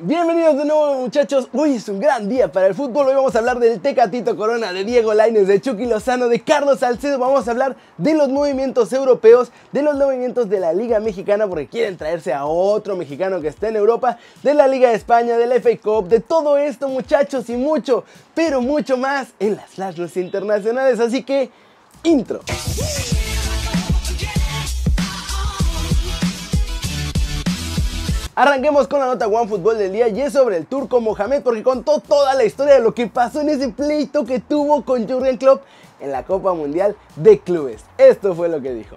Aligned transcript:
Bienvenidos 0.00 0.56
de 0.56 0.64
nuevo 0.64 0.94
muchachos, 0.94 1.48
hoy 1.52 1.74
es 1.74 1.88
un 1.88 1.98
gran 1.98 2.28
día 2.28 2.52
para 2.52 2.68
el 2.68 2.74
fútbol, 2.76 3.08
hoy 3.08 3.16
vamos 3.16 3.34
a 3.34 3.40
hablar 3.40 3.58
del 3.58 3.80
Tecatito 3.80 4.36
Corona, 4.36 4.72
de 4.72 4.84
Diego 4.84 5.12
Lainez, 5.12 5.48
de 5.48 5.60
Chucky 5.60 5.86
Lozano, 5.86 6.28
de 6.28 6.38
Carlos 6.38 6.78
Salcedo, 6.78 7.18
vamos 7.18 7.48
a 7.48 7.50
hablar 7.50 7.74
de 7.96 8.14
los 8.14 8.28
movimientos 8.28 8.92
europeos, 8.92 9.50
de 9.72 9.82
los 9.82 9.96
movimientos 9.96 10.48
de 10.48 10.60
la 10.60 10.72
Liga 10.72 11.00
Mexicana 11.00 11.48
porque 11.48 11.66
quieren 11.66 11.96
traerse 11.96 12.32
a 12.32 12.46
otro 12.46 12.94
mexicano 12.94 13.40
que 13.40 13.48
está 13.48 13.70
en 13.70 13.74
Europa, 13.74 14.18
de 14.44 14.54
la 14.54 14.68
Liga 14.68 14.90
de 14.90 14.94
España, 14.94 15.36
del 15.36 15.60
FA 15.60 15.76
Cup, 15.82 16.06
de 16.06 16.20
todo 16.20 16.56
esto 16.58 16.88
muchachos 16.88 17.50
y 17.50 17.56
mucho, 17.56 18.04
pero 18.36 18.60
mucho 18.60 18.96
más 18.96 19.30
en 19.40 19.56
las 19.56 19.70
flashes 19.70 20.16
internacionales, 20.16 21.00
así 21.00 21.24
que 21.24 21.50
intro. 22.04 22.42
Arranquemos 28.40 28.86
con 28.86 29.00
la 29.00 29.06
nota 29.06 29.26
One 29.26 29.48
Fútbol 29.48 29.78
del 29.78 29.90
día 29.90 30.06
y 30.06 30.20
es 30.20 30.32
sobre 30.32 30.58
el 30.58 30.66
turco 30.66 31.00
Mohamed 31.00 31.42
porque 31.42 31.64
contó 31.64 31.98
toda 31.98 32.34
la 32.34 32.44
historia 32.44 32.74
de 32.74 32.80
lo 32.80 32.94
que 32.94 33.08
pasó 33.08 33.40
en 33.40 33.48
ese 33.48 33.70
pleito 33.70 34.24
que 34.24 34.38
tuvo 34.38 34.84
con 34.84 35.08
Jurgen 35.08 35.38
Klopp 35.38 35.64
en 35.98 36.12
la 36.12 36.22
Copa 36.22 36.54
Mundial 36.54 36.94
de 37.16 37.40
Clubes. 37.40 37.84
Esto 37.98 38.36
fue 38.36 38.48
lo 38.48 38.62
que 38.62 38.74
dijo. 38.74 38.94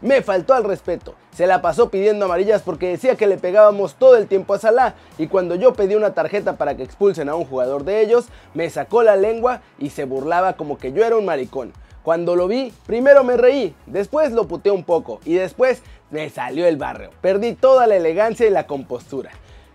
Me 0.00 0.20
faltó 0.20 0.52
al 0.52 0.64
respeto. 0.64 1.14
Se 1.32 1.46
la 1.46 1.62
pasó 1.62 1.90
pidiendo 1.90 2.24
amarillas 2.24 2.62
porque 2.62 2.88
decía 2.88 3.14
que 3.14 3.28
le 3.28 3.38
pegábamos 3.38 3.94
todo 3.94 4.16
el 4.16 4.26
tiempo 4.26 4.52
a 4.52 4.58
Salah 4.58 4.96
y 5.16 5.28
cuando 5.28 5.54
yo 5.54 5.74
pedí 5.74 5.94
una 5.94 6.12
tarjeta 6.12 6.56
para 6.56 6.76
que 6.76 6.82
expulsen 6.82 7.28
a 7.28 7.36
un 7.36 7.44
jugador 7.44 7.84
de 7.84 8.00
ellos, 8.00 8.26
me 8.52 8.68
sacó 8.68 9.04
la 9.04 9.14
lengua 9.14 9.62
y 9.78 9.90
se 9.90 10.06
burlaba 10.06 10.54
como 10.54 10.76
que 10.76 10.92
yo 10.92 11.04
era 11.04 11.16
un 11.16 11.24
maricón. 11.24 11.72
Cuando 12.02 12.34
lo 12.34 12.48
vi, 12.48 12.74
primero 12.84 13.22
me 13.22 13.36
reí, 13.36 13.76
después 13.86 14.32
lo 14.32 14.48
puteé 14.48 14.72
un 14.72 14.82
poco 14.82 15.20
y 15.24 15.34
después 15.34 15.82
me 16.12 16.30
salió 16.30 16.66
el 16.66 16.76
barrio. 16.76 17.10
Perdí 17.20 17.54
toda 17.54 17.88
la 17.88 17.96
elegancia 17.96 18.46
y 18.46 18.50
la 18.50 18.66
compostura. 18.66 19.30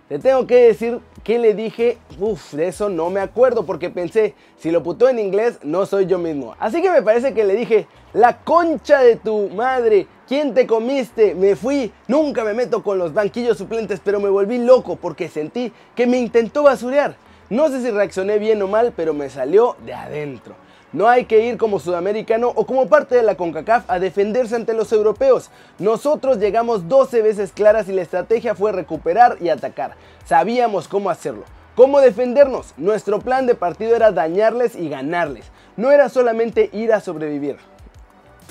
Te 0.08 0.20
tengo 0.20 0.48
que 0.48 0.68
decir 0.68 1.00
que 1.26 1.38
le 1.38 1.54
dije, 1.54 1.98
uff, 2.18 2.54
de 2.54 2.70
eso 2.70 2.88
no 2.88 3.10
me 3.10 3.20
acuerdo 3.20 3.66
porque 3.66 3.90
pensé, 3.90 4.36
si 4.58 4.72
lo 4.72 4.82
putó 4.82 5.10
en 5.10 5.20
inglés, 5.20 5.60
no 5.64 5.86
soy 5.86 6.06
yo 6.06 6.18
mismo. 6.18 6.56
Así 6.60 6.82
que 6.82 6.90
me 6.90 7.02
parece 7.02 7.34
que 7.34 7.44
le 7.44 7.56
dije, 7.56 7.88
la 8.14 8.38
concha 8.38 9.02
de 9.02 9.18
tu 9.18 9.50
madre, 9.50 10.08
¿quién 10.26 10.54
te 10.54 10.66
comiste? 10.66 11.36
Me 11.36 11.58
fui, 11.58 11.92
nunca 12.08 12.46
me 12.46 12.54
meto 12.54 12.84
con 12.84 12.98
los 12.98 13.14
banquillos 13.14 13.58
suplentes, 13.58 14.00
pero 14.02 14.22
me 14.22 14.30
volví 14.30 14.60
loco 14.60 14.96
porque 14.96 15.28
sentí 15.28 15.74
que 15.94 16.08
me 16.08 16.18
intentó 16.18 16.64
basurear. 16.64 17.18
No 17.50 17.68
sé 17.68 17.82
si 17.82 17.92
reaccioné 17.92 18.40
bien 18.40 18.62
o 18.62 18.68
mal, 18.68 18.94
pero 18.96 19.14
me 19.14 19.30
salió 19.30 19.76
de 19.86 19.94
adentro. 19.94 20.56
No 20.98 21.08
hay 21.08 21.26
que 21.26 21.46
ir 21.46 21.58
como 21.58 21.80
sudamericano 21.80 22.52
o 22.56 22.66
como 22.66 22.88
parte 22.88 23.14
de 23.14 23.22
la 23.22 23.36
CONCACAF 23.36 23.84
a 23.88 24.00
defenderse 24.00 24.56
ante 24.56 24.74
los 24.74 24.92
europeos. 24.92 25.52
Nosotros 25.78 26.40
llegamos 26.40 26.90
12 26.90 27.22
veces 27.22 27.52
claras 27.52 27.88
y 27.88 27.92
la 27.92 28.02
estrategia 28.02 28.56
fue 28.56 28.72
recuperar 28.72 29.38
y 29.40 29.50
atacar. 29.50 29.94
Sabíamos 30.26 30.88
cómo 30.88 31.12
hacerlo. 31.12 31.44
¿Cómo 31.76 32.00
defendernos? 32.00 32.74
Nuestro 32.78 33.20
plan 33.20 33.46
de 33.46 33.54
partido 33.54 33.96
era 33.96 34.12
dañarles 34.12 34.76
y 34.76 34.90
ganarles. 34.90 35.46
No 35.76 35.92
era 35.92 36.10
solamente 36.10 36.72
ir 36.74 36.92
a 36.92 37.00
sobrevivir. 37.00 37.58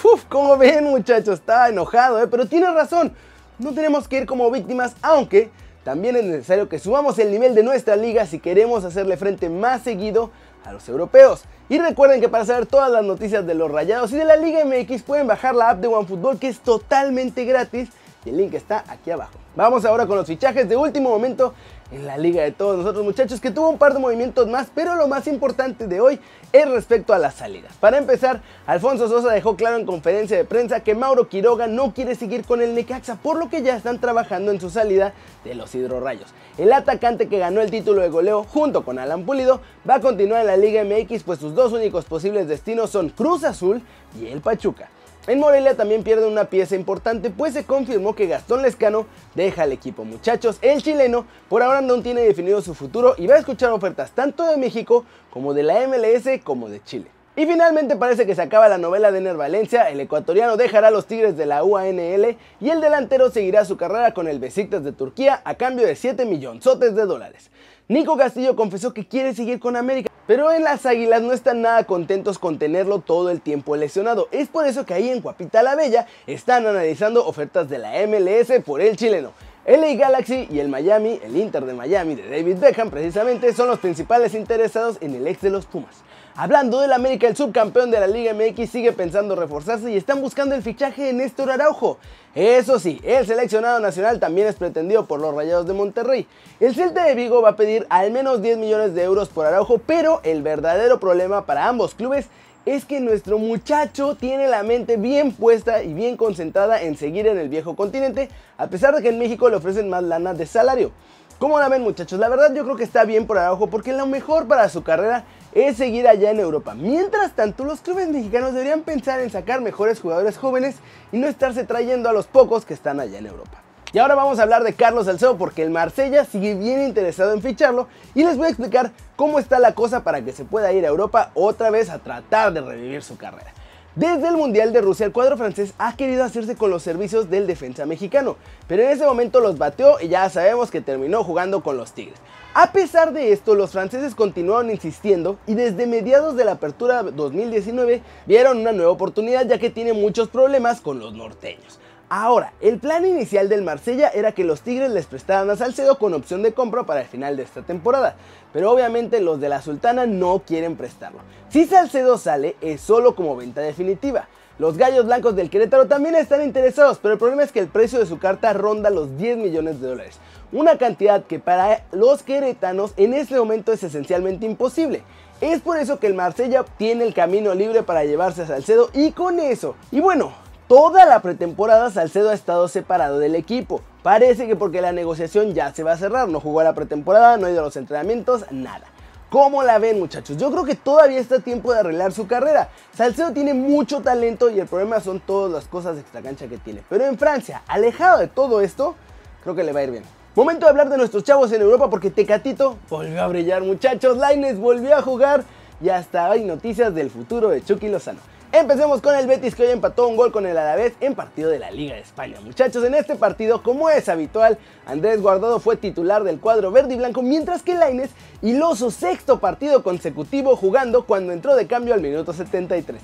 Uf, 0.05 0.25
como 0.27 0.57
ven 0.57 0.85
muchachos, 0.85 1.41
está 1.41 1.69
enojado, 1.69 2.23
¿eh? 2.23 2.29
pero 2.29 2.47
tiene 2.47 2.71
razón. 2.71 3.13
No 3.59 3.75
tenemos 3.75 4.07
que 4.07 4.19
ir 4.19 4.27
como 4.27 4.53
víctimas, 4.53 4.95
aunque 5.03 5.51
también 5.83 6.15
es 6.15 6.25
necesario 6.25 6.69
que 6.69 6.81
subamos 6.81 7.17
el 7.19 7.31
nivel 7.31 7.57
de 7.57 7.63
nuestra 7.63 7.97
liga 7.97 8.27
si 8.27 8.41
queremos 8.41 8.85
hacerle 8.85 9.17
frente 9.17 9.49
más 9.49 9.83
seguido 9.83 10.31
a 10.67 10.73
los 10.73 10.89
europeos. 10.89 11.45
Y 11.69 11.79
recuerden 11.79 12.21
que 12.21 12.29
para 12.29 12.45
saber 12.45 12.67
todas 12.67 12.91
las 12.91 13.05
noticias 13.05 13.47
de 13.47 13.55
los 13.55 13.71
Rayados 13.71 14.13
y 14.13 14.17
de 14.17 14.25
la 14.25 14.37
Liga 14.37 14.65
MX 14.65 15.03
pueden 15.03 15.27
bajar 15.27 15.55
la 15.55 15.71
app 15.71 15.81
de 15.81 15.89
OneFootball 15.89 16.39
que 16.39 16.49
es 16.49 16.61
totalmente 16.61 17.45
gratis 17.45 17.89
y 18.27 18.31
el 18.31 18.37
link 18.37 18.55
está 18.55 18.85
aquí 18.89 19.11
abajo. 19.11 19.39
Vamos 19.55 19.85
ahora 19.85 20.07
con 20.07 20.17
los 20.17 20.27
fichajes 20.27 20.69
de 20.69 20.77
último 20.77 21.09
momento 21.09 21.55
en 21.93 22.05
la 22.05 22.19
liga 22.19 22.43
de 22.43 22.51
todos 22.51 22.77
nosotros 22.77 23.05
muchachos 23.05 23.41
que 23.41 23.53
tuvo 23.53 23.71
un 23.71 23.79
par 23.79 23.95
de 23.95 24.01
movimientos 24.01 24.49
más, 24.49 24.69
pero 24.75 24.97
lo 24.97 25.07
más 25.07 25.29
importante 25.29 25.87
de 25.87 26.01
hoy 26.01 26.19
es 26.53 26.69
respecto 26.69 27.15
a 27.15 27.19
las 27.19 27.37
salidas. 27.37 27.73
Para 27.79 27.99
empezar, 27.99 28.43
Alfonso 28.67 29.09
Sosa 29.09 29.33
dejó 29.33 29.57
claro 29.57 29.77
en 29.77 29.87
conferencia 29.87 30.37
de 30.37 30.45
prensa 30.45 30.81
que 30.81 30.97
Mauro 30.97 31.29
Quiroga 31.29 31.69
no 31.69 31.95
quiere 31.95 32.17
seguir 32.17 32.45
con 32.45 32.61
el 32.61 32.75
Necaxa, 32.75 33.15
por 33.15 33.39
lo 33.39 33.49
que 33.49 33.63
ya 33.63 33.77
están 33.77 34.01
trabajando 34.01 34.51
en 34.51 34.61
su 34.61 34.69
salida 34.69 35.15
de 35.45 35.55
los 35.55 35.75
hidrorrayos. 35.75 36.35
El 36.59 36.73
atacante 36.73 37.29
que 37.29 37.39
ganó 37.39 37.61
el 37.61 37.71
título 37.71 38.03
de 38.03 38.09
goleo 38.09 38.43
junto 38.43 38.85
con 38.85 38.99
Alan 38.99 39.25
Pulido 39.25 39.61
va 39.89 39.95
a 39.95 40.01
continuar 40.01 40.41
en 40.41 40.49
la 40.49 40.57
Liga 40.57 40.83
MX, 40.83 41.23
pues 41.23 41.39
sus 41.39 41.55
dos 41.55 41.73
únicos 41.73 42.05
posibles 42.05 42.49
destinos 42.49 42.91
son 42.91 43.11
Cruz 43.11 43.45
Azul 43.45 43.81
y 44.21 44.27
el 44.27 44.41
Pachuca. 44.41 44.91
En 45.29 45.41
Morelia 45.41 45.77
también 45.77 46.05
pierde 46.05 46.29
una 46.29 46.45
pieza 46.45 46.77
importante, 46.77 47.31
pues 47.31 47.53
se 47.53 47.65
confirmó 47.65 48.15
que 48.15 48.29
Gastón 48.29 48.63
Lescano 48.63 49.07
deja 49.35 49.65
el 49.65 49.73
equipo. 49.73 50.05
Muchachos, 50.05 50.59
el 50.63 50.85
chileno 50.85 51.27
por 51.49 51.65
ahora 51.65 51.81
no 51.81 52.01
tiene 52.01 52.21
definido 52.21 52.63
su 52.63 52.75
futuro 52.75 53.17
y 53.19 53.27
va 53.27 53.35
a 53.35 53.39
escuchar 53.39 53.73
ofertas 53.73 54.13
tanto 54.13 54.47
de 54.47 54.57
México 54.57 55.05
como 55.31 55.53
de 55.53 55.65
la 55.65 55.85
MLS 55.89 56.41
como 56.45 56.69
de 56.69 56.81
Chile. 56.85 57.07
Y 57.35 57.45
finalmente 57.45 57.97
parece 57.97 58.25
que 58.25 58.37
se 58.37 58.43
acaba 58.43 58.69
la 58.69 58.79
novela 58.79 59.11
de 59.11 59.19
Ener 59.19 59.37
Valencia, 59.37 59.91
el 59.91 59.99
ecuatoriano 59.99 60.57
dejará 60.57 60.89
a 60.89 60.91
los 60.93 61.07
Tigres 61.07 61.37
de 61.37 61.45
la 61.45 61.65
UANL 61.65 62.37
y 62.61 62.71
el 62.71 62.81
delantero 62.81 63.29
seguirá 63.29 63.65
su 63.65 63.77
carrera 63.77 64.15
con 64.15 64.29
el 64.29 64.39
Besiktas 64.39 64.85
de 64.85 64.93
Turquía 64.93 65.43
a 65.45 65.57
cambio 65.57 65.87
de 65.87 65.97
7 65.97 66.25
millonzotes 66.25 66.95
de 66.95 67.05
dólares. 67.05 67.51
Nico 67.89 68.17
Castillo 68.17 68.55
confesó 68.55 68.95
que 68.95 69.09
quiere 69.09 69.35
seguir 69.35 69.59
con 69.59 69.75
América, 69.75 70.09
pero 70.27 70.53
en 70.53 70.65
las 70.65 70.87
Águilas 70.87 71.23
no 71.23 71.33
están 71.33 71.63
nada 71.63 71.85
contentos 71.85 72.39
con 72.39 72.59
tenerlo 72.59 72.99
todo 73.01 73.31
el 73.31 73.41
tiempo 73.41 73.77
lesionado. 73.77 74.29
Es 74.31 74.49
por 74.49 74.67
eso 74.67 74.85
que 74.85 74.95
ahí 74.95 75.09
en 75.09 75.21
Guapita 75.21 75.63
la 75.63 75.75
Bella 75.75 76.07
están 76.27 76.67
analizando 76.67 77.27
ofertas 77.27 77.69
de 77.69 77.79
la 77.79 77.93
MLS 78.07 78.63
por 78.65 78.81
el 78.81 78.97
chileno. 78.97 79.33
LA 79.67 79.95
Galaxy 79.97 80.47
y 80.49 80.61
el 80.61 80.69
Miami, 80.69 81.19
el 81.25 81.37
Inter 81.37 81.65
de 81.65 81.75
Miami 81.75 82.15
de 82.15 82.31
David 82.31 82.59
Beckham 82.59 82.89
precisamente 82.89 83.53
son 83.53 83.67
los 83.67 83.81
principales 83.81 84.33
interesados 84.33 84.97
en 85.01 85.17
el 85.17 85.27
ex 85.27 85.41
de 85.41 85.51
los 85.51 85.67
Pumas. 85.67 86.05
Hablando 86.37 86.81
del 86.81 86.93
América, 86.93 87.27
el 87.27 87.35
subcampeón 87.35 87.91
de 87.91 87.99
la 87.99 88.07
Liga 88.07 88.33
MX 88.33 88.71
sigue 88.71 88.93
pensando 88.93 89.35
reforzarse 89.35 89.91
y 89.91 89.97
están 89.97 90.21
buscando 90.21 90.55
el 90.55 90.63
fichaje 90.63 91.03
de 91.03 91.13
Néstor 91.15 91.51
Araujo. 91.51 91.99
Eso 92.37 92.79
sí, 92.79 93.01
el 93.03 93.27
seleccionado 93.27 93.81
nacional 93.81 94.21
también 94.21 94.47
es 94.47 94.55
pretendido 94.55 95.07
por 95.07 95.19
los 95.19 95.35
Rayados 95.35 95.67
de 95.67 95.73
Monterrey. 95.73 96.29
El 96.61 96.73
Celta 96.73 97.05
de 97.05 97.17
Vigo 97.17 97.43
va 97.43 97.49
a 97.49 97.57
pedir 97.57 97.87
al 97.89 98.13
menos 98.13 98.43
10 98.43 98.59
millones 98.59 98.95
de 98.95 99.03
euros 99.03 99.31
por 99.31 99.47
Araujo, 99.47 99.79
pero 99.79 100.21
el 100.23 100.43
verdadero 100.43 101.01
problema 101.01 101.45
para 101.45 101.67
ambos 101.67 101.97
clubes 101.97 102.29
es 102.67 102.85
que 102.85 103.01
nuestro 103.01 103.39
muchacho 103.39 104.17
tiene 104.17 104.49
la 104.49 104.65
mente 104.65 104.97
bien 104.97 105.33
puesta 105.33 105.85
y 105.85 105.95
bien 105.95 106.17
concentrada 106.17 106.83
en 106.83 106.97
seguir 106.97 107.29
en 107.29 107.39
el 107.39 107.49
viejo 107.49 107.77
continente, 107.77 108.29
a 108.59 108.67
pesar 108.67 108.95
de 108.95 109.03
que 109.03 109.11
en 109.11 109.21
México 109.21 109.49
le 109.49 109.57
ofrecen 109.57 109.89
más 109.89 110.03
lana 110.03 110.35
de 110.35 110.47
salario. 110.47 110.91
¿Cómo 111.39 111.61
la 111.61 111.69
ven 111.69 111.83
muchachos? 111.83 112.19
La 112.19 112.29
verdad 112.29 112.53
yo 112.55 112.65
creo 112.65 112.77
que 112.77 112.83
está 112.83 113.05
bien 113.05 113.27
por 113.27 113.39
Araujo 113.39 113.69
porque 113.69 113.93
lo 113.93 114.07
mejor 114.07 114.49
para 114.49 114.69
su 114.69 114.83
carrera 114.83 115.25
es 115.53 115.77
seguir 115.77 116.09
allá 116.09 116.31
en 116.31 116.41
Europa. 116.41 116.75
Mientras 116.75 117.33
tanto, 117.37 117.65
los 117.65 117.83
clubes 117.83 118.09
mexicanos 118.09 118.53
deberían 118.53 118.83
pensar 118.83 119.21
en 119.21 119.31
sacar 119.31 119.61
mejores 119.61 120.01
jugadores 120.01 120.37
jóvenes 120.37 120.77
y 121.13 121.19
no 121.19 121.29
estarse 121.29 121.65
trayendo 121.65 122.09
a 122.09 122.13
los 122.13 122.27
pocos 122.27 122.65
que 122.65 122.75
están 122.75 122.99
allá 122.99 123.19
en 123.19 123.27
Europa. 123.27 123.66
Y 123.97 123.99
ahora 123.99 124.15
vamos 124.15 124.39
a 124.39 124.43
hablar 124.43 124.63
de 124.63 124.75
Carlos 124.75 125.07
Salcedo 125.07 125.39
porque 125.39 125.63
el 125.63 125.71
Marsella 125.71 126.27
sigue 126.27 126.55
bien 126.55 126.83
interesado 126.83 127.33
en 127.33 127.41
ficharlo 127.41 127.89
y 128.15 128.25
les 128.25 128.37
voy 128.37 128.45
a 128.45 128.51
explicar 128.51 128.93
cómo 129.17 129.39
está 129.39 129.59
la 129.59 129.75
cosa 129.75 130.05
para 130.05 130.21
que 130.23 130.33
se 130.33 130.45
pueda 130.45 130.71
ir 130.75 130.85
a 130.85 130.89
Europa 130.89 131.31
otra 131.33 131.71
vez 131.71 131.89
a 131.89 131.99
tratar 131.99 132.53
de 132.53 132.61
revivir 132.61 133.03
su 133.03 133.17
carrera. 133.17 133.55
Desde 133.95 134.29
el 134.29 134.37
Mundial 134.37 134.75
de 134.75 134.83
Rusia, 134.83 135.07
el 135.07 135.13
cuadro 135.13 135.39
francés 135.39 135.73
ha 135.79 135.97
querido 135.97 136.25
hacerse 136.25 136.57
con 136.57 136.69
los 136.69 136.83
servicios 136.83 137.31
del 137.31 137.47
defensa 137.47 137.87
mexicano, 137.87 138.37
pero 138.69 138.83
en 138.83 138.91
ese 138.91 139.07
momento 139.07 139.41
los 139.41 139.57
bateó 139.57 139.99
y 139.99 140.09
ya 140.09 140.29
sabemos 140.29 140.71
que 140.71 140.83
terminó 140.83 141.25
jugando 141.25 141.63
con 141.63 141.79
los 141.79 141.93
Tigres. 141.93 142.19
A 142.53 142.73
pesar 142.73 143.15
de 143.15 143.33
esto, 143.33 143.55
los 143.55 143.71
franceses 143.71 144.15
continuaron 144.15 144.71
insistiendo 144.71 145.39
y 145.47 145.55
desde 145.55 145.87
mediados 145.87 146.37
de 146.37 146.45
la 146.45 146.53
apertura 146.53 147.03
2019 147.03 148.03
vieron 148.27 148.59
una 148.59 148.73
nueva 148.73 148.93
oportunidad 148.93 149.47
ya 149.47 149.57
que 149.57 149.71
tiene 149.71 149.95
muchos 149.95 150.29
problemas 150.29 150.83
con 150.83 150.99
los 150.99 151.15
norteños. 151.15 151.79
Ahora, 152.09 152.53
el 152.61 152.79
plan 152.79 153.05
inicial 153.05 153.49
del 153.49 153.63
Marsella 153.63 154.09
era 154.09 154.31
que 154.31 154.45
los 154.45 154.61
Tigres 154.61 154.93
les 154.93 155.07
prestaran 155.07 155.51
a 155.51 155.57
Salcedo 155.57 155.99
con 155.99 156.15
opción 156.15 156.41
de 156.45 156.53
compra 156.53 156.85
para 156.85 157.01
el 157.01 157.07
final 157.09 157.37
de 157.37 157.43
esta 157.43 157.63
temporada, 157.63 158.15
pero 158.53 158.71
obviamente 158.71 159.21
los 159.21 159.41
de 159.41 159.49
la 159.49 159.61
Sultana 159.61 160.07
no 160.07 160.43
quieren 160.47 160.77
prestarlo. 160.77 161.19
Si 161.49 161.67
Salcedo 161.67 162.17
sale, 162.17 162.55
es 162.61 162.81
solo 162.81 163.17
como 163.17 163.35
venta 163.35 163.61
definitiva. 163.61 164.29
Los 164.61 164.79
gallos 164.79 165.05
blancos 165.05 165.35
del 165.35 165.51
Querétaro 165.51 165.89
también 165.89 166.15
están 166.15 166.45
interesados, 166.45 166.99
pero 167.03 167.15
el 167.15 167.19
problema 167.19 167.43
es 167.43 167.51
que 167.51 167.59
el 167.59 167.67
precio 167.67 167.99
de 167.99 168.07
su 168.07 168.21
carta 168.21 168.53
ronda 168.53 168.89
los 168.89 169.19
10 169.19 169.39
millones 169.39 169.81
de 169.81 169.89
dólares, 169.89 170.21
una 170.53 170.79
cantidad 170.79 171.25
que 171.25 171.41
para 171.41 171.85
los 171.91 172.23
queretanos 172.23 172.93
en 172.97 173.15
este 173.15 173.37
momento 173.37 173.73
es 173.73 173.83
esencialmente 173.83 174.47
imposible. 174.47 175.03
Es 175.41 175.61
por 175.61 175.77
eso 175.77 175.99
que 175.99 176.07
el 176.07 176.15
Marsella 176.15 176.65
tiene 176.79 177.05
el 177.05 177.15
camino 177.15 177.53
libre 177.53 177.83
para 177.83 178.05
llevarse 178.05 178.43
a 178.43 178.47
Salcedo 178.47 178.91
y 178.95 179.11
con 179.11 179.41
eso. 179.41 179.75
Y 179.91 180.01
bueno, 180.01 180.46
Toda 180.69 181.07
la 181.07 181.23
pretemporada 181.23 181.91
Salcedo 181.91 182.31
ha 182.31 182.35
estado 182.35 182.67
separado 182.67 183.21
del 183.21 183.37
equipo. 183.37 183.83
Parece 184.03 184.49
que 184.49 184.57
porque 184.57 184.81
la 184.81 184.91
negociación 184.91 185.55
ya 185.55 185.73
se 185.73 185.85
va 185.85 185.93
a 185.93 185.97
cerrar, 185.97 186.29
no 186.29 186.41
jugó 186.41 186.59
a 186.59 186.65
la 186.65 186.75
pretemporada, 186.75 187.37
no 187.37 187.47
ha 187.47 187.51
ido 187.53 187.61
a 187.61 187.65
los 187.67 187.77
entrenamientos, 187.77 188.45
nada. 188.51 188.85
¿Cómo 189.31 189.63
la 189.63 189.79
ven 189.79 190.01
muchachos? 190.01 190.37
Yo 190.39 190.51
creo 190.51 190.65
que 190.65 190.75
todavía 190.75 191.21
está 191.21 191.39
tiempo 191.39 191.73
de 191.73 191.79
arreglar 191.79 192.11
su 192.11 192.27
carrera. 192.27 192.69
Salcedo 192.93 193.31
tiene 193.33 193.55
mucho 193.55 194.01
talento 194.03 194.51
y 194.51 194.59
el 194.59 194.67
problema 194.67 194.99
son 194.99 195.21
todas 195.21 195.53
las 195.53 195.69
cosas 195.69 195.99
extra 195.99 196.21
cancha 196.21 196.49
que 196.49 196.59
tiene. 196.59 196.83
Pero 196.89 197.05
en 197.05 197.17
Francia, 197.17 197.63
alejado 197.69 198.19
de 198.19 198.27
todo 198.27 198.61
esto, 198.61 198.97
creo 199.45 199.55
que 199.55 199.63
le 199.63 199.73
va 199.73 199.79
a 199.79 199.85
ir 199.85 199.93
bien. 199.93 200.05
Momento 200.35 200.67
de 200.67 200.71
hablar 200.71 200.89
de 200.89 200.97
nuestros 200.97 201.23
chavos 201.23 201.53
en 201.53 201.63
Europa 201.63 201.89
porque 201.89 202.11
Tecatito 202.11 202.77
volvió 202.91 203.23
a 203.23 203.29
brillar 203.29 203.63
muchachos, 203.63 204.17
Laines 204.17 204.59
volvió 204.59 204.97
a 204.97 205.03
jugar 205.03 205.45
y 205.81 205.91
hasta 205.91 206.29
hay 206.29 206.45
noticias 206.45 206.93
del 206.93 207.09
futuro 207.09 207.51
de 207.51 207.63
Chucky 207.63 207.89
Lozano. 207.89 208.19
Empecemos 208.59 209.03
con 209.03 209.15
el 209.15 209.27
Betis 209.27 209.55
que 209.55 209.65
hoy 209.65 209.73
empató 209.73 210.09
un 210.09 210.17
gol 210.17 210.33
con 210.33 210.47
el 210.47 210.57
Alavés 210.57 210.95
en 211.01 211.15
partido 211.15 211.51
de 211.51 211.59
la 211.59 211.71
Liga 211.71 211.95
de 211.95 212.01
España. 212.01 212.39
Muchachos, 212.43 212.83
en 212.85 212.95
este 212.95 213.15
partido, 213.15 213.63
como 213.63 213.91
es 213.91 214.09
habitual, 214.09 214.57
Andrés 214.87 215.21
Guardado 215.21 215.61
fue 215.61 215.77
titular 215.77 216.25
del 216.25 216.41
cuadro 216.41 216.71
verde 216.71 216.95
y 216.95 216.97
blanco, 216.97 217.21
mientras 217.21 217.63
que 217.63 217.75
Laines 217.75 218.13
hiló 218.41 218.75
su 218.75 218.91
sexto 218.91 219.41
partido 219.41 219.83
consecutivo 219.83 220.57
jugando 220.57 221.05
cuando 221.05 221.35
entró 221.35 221.55
de 221.55 221.67
cambio 221.67 221.93
al 221.93 222.01
minuto 222.01 222.33
73. 222.33 222.99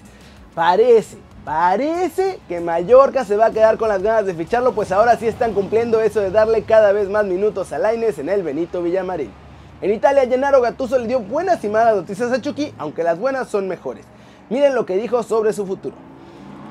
Parece, 0.54 1.18
Parece 1.44 2.40
que 2.48 2.60
Mallorca 2.60 3.26
se 3.26 3.36
va 3.36 3.46
a 3.46 3.50
quedar 3.50 3.76
con 3.76 3.90
las 3.90 4.02
ganas 4.02 4.24
de 4.24 4.32
ficharlo, 4.32 4.72
pues 4.72 4.90
ahora 4.90 5.18
sí 5.18 5.26
están 5.26 5.52
cumpliendo 5.52 6.00
eso 6.00 6.22
de 6.22 6.30
darle 6.30 6.62
cada 6.62 6.92
vez 6.92 7.10
más 7.10 7.26
minutos 7.26 7.74
a 7.74 7.78
Laines 7.78 8.18
en 8.18 8.30
el 8.30 8.42
Benito 8.42 8.82
Villamarín. 8.82 9.30
En 9.82 9.92
Italia, 9.92 10.26
Gennaro 10.26 10.62
Gattuso 10.62 10.98
le 10.98 11.08
dio 11.08 11.20
buenas 11.20 11.62
y 11.62 11.68
malas 11.68 11.96
noticias 11.96 12.32
a 12.32 12.40
Chucky, 12.40 12.72
aunque 12.78 13.02
las 13.02 13.18
buenas 13.18 13.48
son 13.48 13.68
mejores. 13.68 14.06
Miren 14.52 14.74
lo 14.74 14.84
que 14.84 14.98
dijo 14.98 15.22
sobre 15.22 15.54
su 15.54 15.64
futuro. 15.64 15.96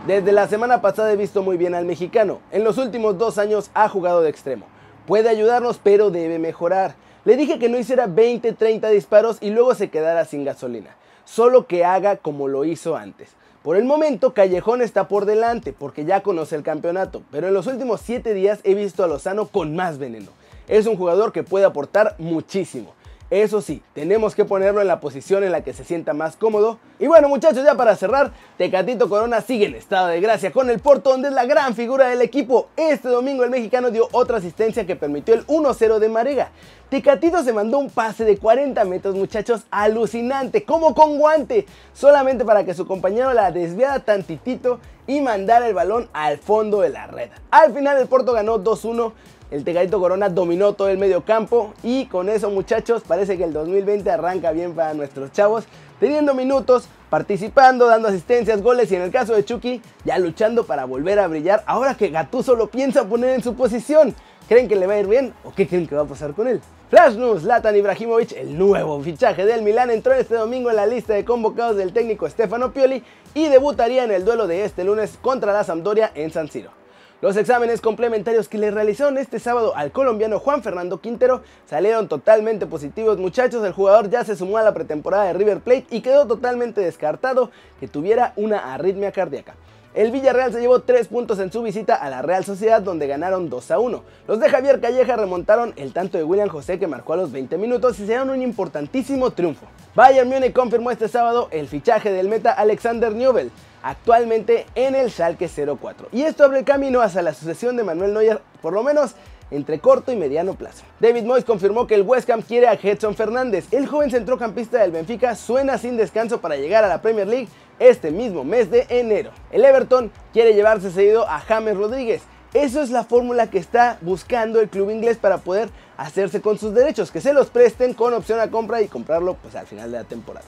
Desde 0.05 0.31
la 0.31 0.47
semana 0.47 0.83
pasada 0.83 1.11
he 1.11 1.15
visto 1.15 1.41
muy 1.41 1.57
bien 1.57 1.73
al 1.73 1.83
mexicano. 1.83 2.37
En 2.51 2.63
los 2.63 2.77
últimos 2.77 3.17
dos 3.17 3.39
años 3.39 3.71
ha 3.73 3.89
jugado 3.89 4.21
de 4.21 4.29
extremo. 4.29 4.67
Puede 5.07 5.29
ayudarnos, 5.29 5.79
pero 5.81 6.11
debe 6.11 6.37
mejorar. 6.37 6.93
Le 7.25 7.35
dije 7.37 7.57
que 7.57 7.69
no 7.69 7.79
hiciera 7.79 8.05
20, 8.05 8.53
30 8.53 8.87
disparos 8.89 9.39
y 9.41 9.49
luego 9.49 9.73
se 9.73 9.89
quedara 9.89 10.25
sin 10.25 10.45
gasolina. 10.45 10.95
Solo 11.25 11.65
que 11.65 11.83
haga 11.83 12.17
como 12.17 12.47
lo 12.47 12.65
hizo 12.65 12.95
antes. 12.95 13.29
Por 13.63 13.75
el 13.75 13.85
momento, 13.85 14.35
Callejón 14.35 14.83
está 14.83 15.07
por 15.07 15.25
delante 15.25 15.73
porque 15.73 16.05
ya 16.05 16.21
conoce 16.21 16.55
el 16.55 16.61
campeonato, 16.61 17.23
pero 17.31 17.47
en 17.47 17.55
los 17.55 17.65
últimos 17.65 18.01
7 18.01 18.35
días 18.35 18.59
he 18.63 18.75
visto 18.75 19.03
a 19.03 19.07
Lozano 19.07 19.47
con 19.47 19.75
más 19.75 19.97
veneno. 19.97 20.29
Es 20.67 20.85
un 20.85 20.97
jugador 20.97 21.31
que 21.31 21.41
puede 21.41 21.65
aportar 21.65 22.13
muchísimo. 22.19 22.93
Eso 23.31 23.61
sí, 23.61 23.81
tenemos 23.93 24.35
que 24.35 24.43
ponerlo 24.43 24.81
en 24.81 24.87
la 24.87 24.99
posición 24.99 25.45
en 25.45 25.53
la 25.53 25.63
que 25.63 25.71
se 25.71 25.85
sienta 25.85 26.11
más 26.11 26.35
cómodo. 26.35 26.79
Y 26.99 27.07
bueno 27.07 27.29
muchachos, 27.29 27.63
ya 27.63 27.75
para 27.75 27.95
cerrar, 27.95 28.33
Tecatito 28.57 29.07
Corona 29.07 29.39
sigue 29.39 29.67
en 29.67 29.75
estado 29.75 30.07
de 30.07 30.19
gracia 30.19 30.51
con 30.51 30.69
el 30.69 30.79
Porto, 30.79 31.11
donde 31.11 31.29
es 31.29 31.33
la 31.33 31.45
gran 31.45 31.73
figura 31.73 32.09
del 32.09 32.21
equipo. 32.21 32.67
Este 32.75 33.07
domingo 33.07 33.45
el 33.45 33.49
mexicano 33.49 33.89
dio 33.89 34.09
otra 34.11 34.39
asistencia 34.39 34.85
que 34.85 34.97
permitió 34.97 35.33
el 35.33 35.47
1-0 35.47 35.99
de 35.99 36.09
Marega. 36.09 36.51
Tecatito 36.89 37.41
se 37.41 37.53
mandó 37.53 37.77
un 37.79 37.89
pase 37.89 38.25
de 38.25 38.37
40 38.37 38.83
metros, 38.83 39.15
muchachos, 39.15 39.61
alucinante, 39.71 40.65
como 40.65 40.93
con 40.93 41.17
guante, 41.17 41.65
solamente 41.93 42.43
para 42.43 42.65
que 42.65 42.73
su 42.73 42.85
compañero 42.85 43.31
la 43.31 43.49
desviara 43.49 44.01
tantitito 44.01 44.81
y 45.07 45.21
mandara 45.21 45.69
el 45.69 45.73
balón 45.73 46.09
al 46.11 46.37
fondo 46.37 46.81
de 46.81 46.89
la 46.89 47.07
red. 47.07 47.29
Al 47.49 47.73
final 47.73 47.97
el 47.97 48.07
Porto 48.07 48.33
ganó 48.33 48.61
2-1 48.61 49.13
el 49.51 49.65
Tecatito 49.65 49.99
Corona 49.99 50.29
dominó 50.29 50.73
todo 50.73 50.87
el 50.87 50.97
medio 50.97 51.23
campo 51.23 51.73
y 51.83 52.05
con 52.05 52.29
eso 52.29 52.49
muchachos 52.49 53.03
parece 53.05 53.37
que 53.37 53.43
el 53.43 53.53
2020 53.53 54.09
arranca 54.09 54.51
bien 54.51 54.73
para 54.73 54.93
nuestros 54.93 55.31
chavos, 55.33 55.65
teniendo 55.99 56.33
minutos, 56.33 56.87
participando, 57.09 57.85
dando 57.85 58.07
asistencias, 58.07 58.61
goles 58.61 58.91
y 58.91 58.95
en 58.95 59.01
el 59.01 59.11
caso 59.11 59.35
de 59.35 59.43
Chucky 59.43 59.81
ya 60.05 60.17
luchando 60.17 60.65
para 60.65 60.85
volver 60.85 61.19
a 61.19 61.27
brillar 61.27 61.63
ahora 61.67 61.95
que 61.95 62.09
Gattuso 62.09 62.55
lo 62.55 62.71
piensa 62.71 63.07
poner 63.07 63.31
en 63.31 63.43
su 63.43 63.53
posición. 63.55 64.15
¿Creen 64.47 64.67
que 64.67 64.75
le 64.75 64.87
va 64.87 64.93
a 64.93 64.99
ir 64.99 65.07
bien 65.07 65.33
o 65.43 65.53
qué 65.53 65.67
creen 65.67 65.87
que 65.87 65.95
va 65.95 66.01
a 66.01 66.05
pasar 66.05 66.33
con 66.33 66.47
él? 66.47 66.61
Flash 66.89 67.15
News, 67.15 67.43
Latan 67.43 67.75
Ibrahimovic, 67.75 68.33
el 68.33 68.57
nuevo 68.57 68.99
fichaje 69.01 69.45
del 69.45 69.61
Milán, 69.61 69.91
entró 69.91 70.13
este 70.13 70.35
domingo 70.35 70.69
en 70.69 70.75
la 70.75 70.85
lista 70.85 71.13
de 71.13 71.23
convocados 71.23 71.77
del 71.77 71.93
técnico 71.93 72.27
Stefano 72.29 72.73
Pioli 72.73 73.03
y 73.33 73.47
debutaría 73.47 74.03
en 74.03 74.11
el 74.11 74.25
duelo 74.25 74.47
de 74.47 74.65
este 74.65 74.83
lunes 74.83 75.17
contra 75.21 75.53
la 75.53 75.63
Sampdoria 75.63 76.11
en 76.15 76.31
San 76.31 76.49
Siro. 76.49 76.80
Los 77.21 77.37
exámenes 77.37 77.81
complementarios 77.81 78.49
que 78.49 78.57
le 78.57 78.71
realizaron 78.71 79.19
este 79.19 79.37
sábado 79.37 79.75
al 79.75 79.91
colombiano 79.91 80.39
Juan 80.39 80.63
Fernando 80.63 81.01
Quintero 81.01 81.43
salieron 81.67 82.07
totalmente 82.07 82.65
positivos 82.65 83.19
muchachos, 83.19 83.63
el 83.63 83.73
jugador 83.73 84.09
ya 84.09 84.23
se 84.23 84.35
sumó 84.35 84.57
a 84.57 84.63
la 84.63 84.73
pretemporada 84.73 85.25
de 85.25 85.33
River 85.33 85.59
Plate 85.59 85.85
y 85.91 86.01
quedó 86.01 86.25
totalmente 86.25 86.81
descartado 86.81 87.51
que 87.79 87.87
tuviera 87.87 88.33
una 88.37 88.73
arritmia 88.73 89.11
cardíaca. 89.11 89.53
El 89.93 90.09
Villarreal 90.09 90.51
se 90.51 90.61
llevó 90.61 90.81
3 90.81 91.09
puntos 91.09 91.37
en 91.37 91.51
su 91.51 91.61
visita 91.61 91.93
a 91.93 92.09
la 92.09 92.23
Real 92.23 92.43
Sociedad 92.43 92.81
donde 92.81 93.05
ganaron 93.05 93.51
2 93.51 93.69
a 93.69 93.77
1. 93.77 94.03
Los 94.27 94.39
de 94.39 94.49
Javier 94.49 94.81
Calleja 94.81 95.15
remontaron 95.15 95.73
el 95.75 95.93
tanto 95.93 96.17
de 96.17 96.23
William 96.23 96.49
José 96.49 96.79
que 96.79 96.87
marcó 96.87 97.13
a 97.13 97.17
los 97.17 97.31
20 97.31 97.55
minutos 97.59 97.99
y 97.99 98.01
se 98.01 98.07
dieron 98.07 98.31
un 98.31 98.41
importantísimo 98.41 99.29
triunfo. 99.29 99.67
Bayern 99.93 100.27
Múnich 100.27 100.53
confirmó 100.53 100.89
este 100.89 101.07
sábado 101.07 101.49
el 101.51 101.67
fichaje 101.67 102.11
del 102.11 102.29
meta 102.29 102.51
Alexander 102.51 103.13
Newell, 103.13 103.51
actualmente 103.83 104.65
en 104.75 104.95
el 104.95 105.11
Schalke 105.11 105.49
04. 105.49 106.09
Y 106.11 106.23
esto 106.23 106.43
abre 106.43 106.59
el 106.59 106.65
camino 106.65 107.01
hacia 107.01 107.21
la 107.21 107.33
sucesión 107.33 107.77
de 107.77 107.83
Manuel 107.83 108.13
Neuer, 108.13 108.41
por 108.61 108.73
lo 108.73 108.83
menos 108.83 109.15
entre 109.51 109.79
corto 109.79 110.11
y 110.11 110.15
mediano 110.15 110.55
plazo. 110.55 110.83
David 110.99 111.23
Moyes 111.23 111.45
confirmó 111.45 111.85
que 111.85 111.95
el 111.95 112.03
West 112.03 112.29
Ham 112.29 112.41
quiere 112.41 112.67
a 112.67 112.73
Edson 112.73 113.15
Fernández. 113.15 113.65
El 113.71 113.85
joven 113.87 114.09
centrocampista 114.09 114.79
del 114.79 114.91
Benfica 114.91 115.35
suena 115.35 115.77
sin 115.77 115.97
descanso 115.97 116.41
para 116.41 116.55
llegar 116.55 116.83
a 116.83 116.87
la 116.87 117.01
Premier 117.01 117.27
League 117.27 117.49
este 117.77 118.11
mismo 118.11 118.43
mes 118.43 118.71
de 118.71 118.85
enero. 118.89 119.31
El 119.51 119.65
Everton 119.65 120.11
quiere 120.33 120.53
llevarse 120.53 120.91
seguido 120.91 121.27
a 121.27 121.39
James 121.39 121.75
Rodríguez. 121.77 122.21
Eso 122.53 122.81
es 122.81 122.89
la 122.89 123.03
fórmula 123.03 123.49
que 123.49 123.57
está 123.57 123.97
buscando 124.01 124.59
el 124.59 124.69
club 124.69 124.89
inglés 124.89 125.17
para 125.17 125.37
poder 125.37 125.69
hacerse 125.97 126.41
con 126.41 126.57
sus 126.57 126.73
derechos, 126.73 127.11
que 127.11 127.21
se 127.21 127.33
los 127.33 127.49
presten 127.49 127.93
con 127.93 128.13
opción 128.13 128.39
a 128.39 128.51
compra 128.51 128.81
y 128.81 128.87
comprarlo 128.87 129.35
pues 129.35 129.55
al 129.55 129.67
final 129.67 129.91
de 129.91 129.99
la 129.99 130.03
temporada. 130.03 130.45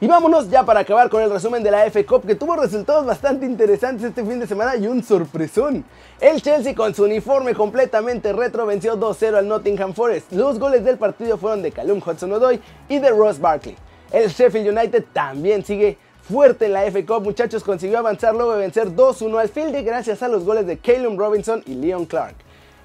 Y 0.00 0.08
vámonos 0.08 0.50
ya 0.50 0.64
para 0.64 0.80
acabar 0.80 1.08
con 1.08 1.22
el 1.22 1.30
resumen 1.30 1.62
de 1.62 1.70
la 1.70 1.86
F 1.86 2.04
Cup 2.04 2.26
que 2.26 2.34
tuvo 2.34 2.56
resultados 2.56 3.06
bastante 3.06 3.46
interesantes 3.46 4.04
este 4.04 4.24
fin 4.24 4.40
de 4.40 4.46
semana 4.46 4.74
y 4.76 4.88
un 4.88 5.04
sorpresón. 5.04 5.84
El 6.20 6.42
Chelsea 6.42 6.74
con 6.74 6.92
su 6.94 7.04
uniforme 7.04 7.54
completamente 7.54 8.32
retro 8.32 8.66
venció 8.66 8.98
2-0 8.98 9.36
al 9.36 9.46
Nottingham 9.46 9.94
Forest. 9.94 10.32
Los 10.32 10.58
goles 10.58 10.84
del 10.84 10.98
partido 10.98 11.38
fueron 11.38 11.62
de 11.62 11.70
Callum 11.70 12.00
Hudson-Odoi 12.04 12.60
y 12.88 12.98
de 12.98 13.10
Ross 13.10 13.38
Barkley. 13.38 13.76
El 14.10 14.30
Sheffield 14.30 14.76
United 14.76 15.04
también 15.12 15.64
sigue 15.64 15.96
fuerte 16.22 16.66
en 16.66 16.72
la 16.72 16.82
FA 16.90 17.06
Cup, 17.06 17.22
muchachos, 17.22 17.62
consiguió 17.62 17.98
avanzar 17.98 18.34
luego 18.34 18.54
de 18.54 18.60
vencer 18.60 18.88
2-1 18.88 19.40
al 19.40 19.48
Field 19.48 19.84
gracias 19.84 20.22
a 20.24 20.28
los 20.28 20.44
goles 20.44 20.66
de 20.66 20.76
Calum 20.78 21.16
Robinson 21.16 21.62
y 21.66 21.74
Leon 21.74 22.06
Clark. 22.06 22.34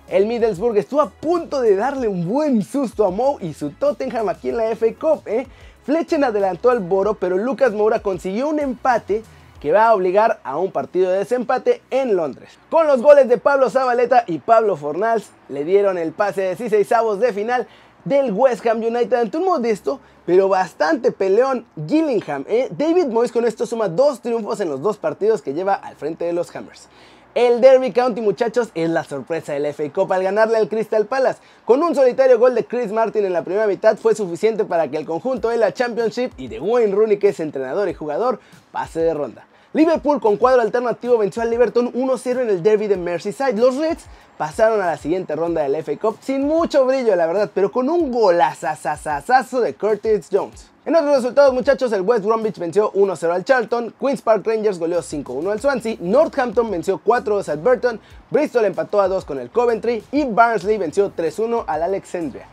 El 0.09 0.25
Middlesbrough 0.25 0.75
estuvo 0.75 1.01
a 1.01 1.09
punto 1.09 1.61
de 1.61 1.75
darle 1.75 2.07
un 2.07 2.27
buen 2.27 2.63
susto 2.63 3.05
a 3.05 3.11
Moe 3.11 3.37
y 3.41 3.53
su 3.53 3.69
Tottenham 3.69 4.27
aquí 4.27 4.49
en 4.49 4.57
la 4.57 4.75
FA 4.75 4.87
Cup, 4.99 5.27
¿eh? 5.27 5.45
Fletchen 5.89 6.23
adelantó 6.23 6.69
al 6.69 6.81
Boro, 6.81 7.15
pero 7.15 7.35
Lucas 7.35 7.73
Moura 7.73 8.01
consiguió 8.01 8.47
un 8.47 8.59
empate 8.59 9.23
que 9.59 9.71
va 9.71 9.87
a 9.87 9.95
obligar 9.95 10.39
a 10.43 10.59
un 10.59 10.71
partido 10.71 11.09
de 11.09 11.17
desempate 11.17 11.81
en 11.89 12.15
Londres. 12.15 12.59
Con 12.69 12.85
los 12.85 13.01
goles 13.01 13.27
de 13.27 13.39
Pablo 13.39 13.71
Zabaleta 13.71 14.23
y 14.27 14.37
Pablo 14.37 14.75
Fornals, 14.75 15.31
le 15.47 15.65
dieron 15.65 15.97
el 15.97 16.11
pase 16.11 16.41
de 16.41 16.55
16 16.55 16.91
avos 16.91 17.19
de 17.19 17.33
final 17.33 17.67
del 18.05 18.31
West 18.31 18.67
Ham 18.67 18.83
United 18.83 19.13
ante 19.13 19.37
un 19.37 19.45
modesto 19.45 19.99
pero 20.27 20.47
bastante 20.47 21.11
peleón 21.11 21.65
Gillingham. 21.87 22.45
¿eh? 22.47 22.69
David 22.69 23.07
Moyes 23.07 23.31
con 23.31 23.45
esto 23.45 23.65
suma 23.65 23.89
dos 23.89 24.21
triunfos 24.21 24.59
en 24.59 24.69
los 24.69 24.83
dos 24.83 24.97
partidos 24.97 25.41
que 25.41 25.55
lleva 25.55 25.73
al 25.73 25.95
frente 25.95 26.23
de 26.23 26.33
los 26.33 26.55
Hammers. 26.55 26.87
El 27.35 27.61
Derby 27.61 27.91
County, 27.91 28.21
muchachos, 28.21 28.69
es 28.73 28.89
la 28.89 29.03
sorpresa 29.03 29.53
del 29.53 29.71
FA 29.71 29.93
Cup 29.93 30.11
al 30.11 30.23
ganarle 30.23 30.57
al 30.57 30.67
Crystal 30.67 31.05
Palace. 31.05 31.39
Con 31.63 31.83
un 31.83 31.93
solitario 31.93 32.39
gol 32.39 32.55
de 32.55 32.65
Chris 32.65 32.91
Martin 32.91 33.23
en 33.23 33.33
la 33.33 33.43
primera 33.43 33.67
mitad 33.67 33.97
fue 33.97 34.15
suficiente 34.15 34.65
para 34.65 34.89
que 34.89 34.97
el 34.97 35.05
conjunto 35.05 35.49
de 35.49 35.57
la 35.57 35.71
Championship 35.71 36.31
y 36.37 36.47
de 36.47 36.59
Wayne 36.59 36.95
Rooney, 36.95 37.19
que 37.19 37.29
es 37.29 37.39
entrenador 37.39 37.87
y 37.87 37.93
jugador, 37.93 38.39
pase 38.71 39.01
de 39.01 39.13
ronda. 39.13 39.45
Liverpool 39.71 40.19
con 40.19 40.37
cuadro 40.37 40.63
alternativo 40.63 41.19
venció 41.19 41.43
al 41.43 41.51
Liverpool 41.51 41.93
1-0 41.93 42.41
en 42.41 42.49
el 42.49 42.63
derby 42.63 42.87
de 42.87 42.97
Merseyside. 42.97 43.53
Los 43.53 43.75
Reds 43.75 44.05
pasaron 44.35 44.81
a 44.81 44.87
la 44.87 44.97
siguiente 44.97 45.35
ronda 45.35 45.61
del 45.61 45.75
FA 45.83 45.95
Cup 45.97 46.17
sin 46.21 46.47
mucho 46.47 46.87
brillo, 46.87 47.15
la 47.15 47.27
verdad, 47.27 47.51
pero 47.53 47.71
con 47.71 47.87
un 47.87 48.11
golazazazazo 48.11 49.61
de 49.61 49.75
Curtis 49.75 50.27
Jones. 50.31 50.71
En 50.85 50.95
otros 50.95 51.17
resultados, 51.17 51.53
muchachos, 51.53 51.91
el 51.91 52.01
West 52.01 52.25
Bromwich 52.25 52.57
venció 52.57 52.91
1-0 52.93 53.31
al 53.31 53.45
Charlton, 53.45 53.93
Queen's 53.99 54.23
Park 54.23 54.47
Rangers 54.47 54.79
goleó 54.79 55.01
5-1 55.01 55.51
al 55.51 55.59
Swansea, 55.59 55.97
Northampton 55.99 56.71
venció 56.71 56.99
4-2 57.05 57.49
al 57.49 57.59
Burton, 57.59 57.99
Bristol 58.31 58.65
empató 58.65 59.01
a 59.01 59.07
2 59.07 59.23
con 59.23 59.37
el 59.37 59.51
Coventry 59.51 60.03
y 60.11 60.25
Barnsley 60.25 60.79
venció 60.79 61.13
3-1 61.15 61.65
al 61.67 61.83
Alexandria. 61.83 62.47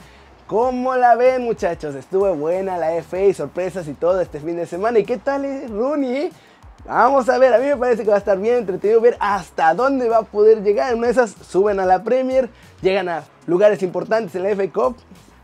¿Cómo 0.47 0.95
la 0.97 1.15
ven 1.15 1.45
muchachos? 1.45 1.95
Estuvo 1.95 2.35
buena 2.35 2.77
la 2.77 3.03
FA, 3.03 3.33
sorpresas 3.33 3.89
y 3.89 3.95
todo 3.95 4.21
este 4.21 4.39
fin 4.39 4.57
de 4.57 4.67
semana. 4.67 4.99
¿Y 4.99 5.05
qué 5.05 5.17
tal 5.17 5.47
es 5.47 5.71
Rooney? 5.71 6.31
Vamos 6.87 7.29
a 7.29 7.37
ver, 7.39 7.53
a 7.53 7.59
mí 7.59 7.67
me 7.67 7.77
parece 7.77 8.05
que 8.05 8.11
va 8.11 8.15
a 8.15 8.19
estar 8.19 8.39
bien 8.39 8.59
entretenido 8.59 9.01
ver 9.01 9.17
hasta 9.19 9.75
dónde 9.75 10.09
va 10.09 10.19
a 10.19 10.23
poder 10.23 10.63
llegar. 10.63 10.93
En 10.93 10.99
una 10.99 11.09
de 11.09 11.15
esas 11.15 11.35
suben 11.49 11.81
a 11.81 11.85
la 11.85 12.05
Premier, 12.05 12.49
llegan 12.81 13.09
a 13.09 13.25
lugares 13.47 13.83
importantes 13.83 14.37
en 14.37 14.45
la 14.45 14.51
FA 14.51 14.71
Cup. 14.73 14.97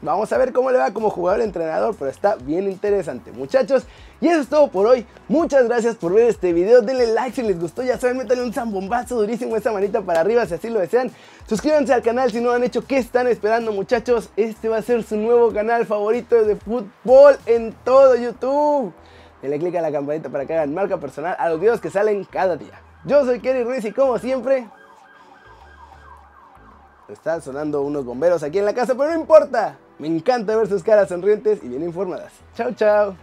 Vamos 0.02 0.32
a 0.32 0.38
ver 0.38 0.52
cómo 0.52 0.70
le 0.70 0.78
va 0.78 0.92
como 0.92 1.10
jugador 1.10 1.40
entrenador, 1.40 1.96
pero 1.98 2.12
está 2.12 2.36
bien 2.36 2.70
interesante, 2.70 3.32
muchachos. 3.32 3.84
Y 4.20 4.28
eso 4.28 4.40
es 4.40 4.48
todo 4.48 4.68
por 4.68 4.86
hoy. 4.86 5.04
Muchas 5.28 5.66
gracias 5.66 5.96
por 5.96 6.12
ver 6.12 6.28
este 6.28 6.52
video. 6.52 6.80
Denle 6.80 7.08
like 7.08 7.34
si 7.34 7.42
les 7.42 7.60
gustó. 7.60 7.82
Ya 7.82 7.98
saben, 7.98 8.18
métanle 8.18 8.44
un 8.44 8.52
zambombazo 8.52 9.16
durísimo 9.16 9.56
esa 9.56 9.72
manita 9.72 10.00
para 10.00 10.20
arriba 10.20 10.46
si 10.46 10.54
así 10.54 10.70
lo 10.70 10.78
desean. 10.78 11.10
Suscríbanse 11.48 11.92
al 11.92 12.02
canal 12.02 12.30
si 12.30 12.40
no 12.40 12.50
lo 12.50 12.54
han 12.54 12.64
hecho. 12.64 12.84
¿Qué 12.84 12.98
están 12.98 13.26
esperando, 13.26 13.72
muchachos? 13.72 14.30
Este 14.36 14.68
va 14.68 14.76
a 14.76 14.82
ser 14.82 15.02
su 15.02 15.16
nuevo 15.16 15.52
canal 15.52 15.86
favorito 15.86 16.44
de 16.44 16.54
fútbol 16.54 17.36
en 17.46 17.72
todo 17.84 18.14
YouTube. 18.16 18.92
Denle 19.42 19.58
click 19.58 19.74
a 19.74 19.82
la 19.82 19.90
campanita 19.90 20.28
para 20.28 20.46
que 20.46 20.54
hagan 20.54 20.72
marca 20.72 20.98
personal 20.98 21.36
a 21.38 21.48
los 21.48 21.60
videos 21.60 21.80
que 21.80 21.90
salen 21.90 22.24
cada 22.24 22.56
día. 22.56 22.80
Yo 23.04 23.24
soy 23.24 23.40
Kerry 23.40 23.64
Ruiz 23.64 23.84
y 23.84 23.92
como 23.92 24.18
siempre, 24.18 24.68
Están 27.08 27.42
sonando 27.42 27.82
unos 27.82 28.06
bomberos 28.06 28.42
aquí 28.42 28.58
en 28.58 28.64
la 28.64 28.72
casa, 28.72 28.94
pero 28.94 29.10
no 29.10 29.20
importa. 29.20 29.76
Me 29.98 30.06
encanta 30.06 30.56
ver 30.56 30.66
sus 30.66 30.82
caras 30.82 31.08
sonrientes 31.08 31.62
y 31.62 31.68
bien 31.68 31.82
informadas. 31.82 32.32
Chao, 32.54 32.72
chao. 32.72 33.16